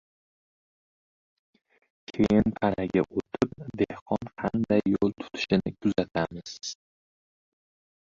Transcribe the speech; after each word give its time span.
Keyin 2.11 2.47
panaga 2.55 3.03
oʻtib, 3.19 3.53
dehqon 3.81 4.31
qanday 4.41 4.81
yoʻl 4.93 5.13
tutishini 5.21 5.73
kuzatamiz. 5.77 6.73